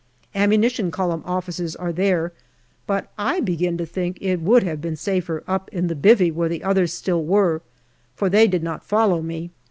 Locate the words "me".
9.21-9.51